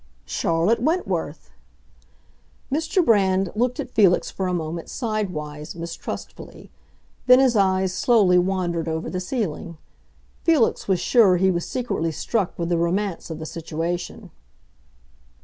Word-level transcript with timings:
"Charlotte 0.25 0.81
Wentworth!" 0.81 1.51
Mr. 2.71 3.05
Brand 3.05 3.51
looked 3.53 3.79
at 3.79 3.91
Felix 3.91 4.31
for 4.31 4.47
a 4.47 4.51
moment 4.51 4.89
sidewise, 4.89 5.75
mistrustfully; 5.75 6.71
then 7.27 7.37
his 7.37 7.55
eyes 7.55 7.93
slowly 7.93 8.39
wandered 8.39 8.87
over 8.87 9.11
the 9.11 9.19
ceiling. 9.19 9.77
Felix 10.43 10.87
was 10.87 10.99
sure 10.99 11.37
he 11.37 11.51
was 11.51 11.67
secretly 11.67 12.11
struck 12.11 12.57
with 12.57 12.69
the 12.69 12.79
romance 12.79 13.29
of 13.29 13.37
the 13.37 13.45
situation. 13.45 14.31